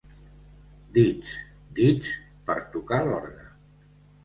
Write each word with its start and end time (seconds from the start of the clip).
Dits, 0.95 1.35
dits, 1.81 2.09
per 2.49 2.59
tocar 2.79 3.01
l'orgue. 3.11 3.49